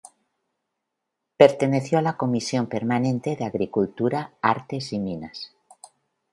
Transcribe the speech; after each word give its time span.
Perteneció 1.37 1.99
a 1.99 2.01
la 2.01 2.17
Comisión 2.17 2.65
permanente 2.65 3.35
de 3.35 3.45
Agricultura, 3.45 4.33
Artes 4.41 4.93
y 4.93 4.99
Minas. 4.99 5.53